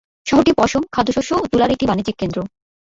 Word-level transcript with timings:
শহরটি 0.25 0.51
পশম, 0.57 0.83
খাদ্যশস্য 0.91 1.31
ও 1.35 1.43
তুলার 1.51 1.73
একটি 1.73 1.85
বাণিজ্যিক 1.87 2.15
কেন্দ্র। 2.17 2.37